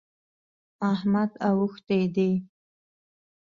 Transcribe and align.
احمد 0.91 1.31
اوښتی 1.47 2.01
دی. 2.15 2.31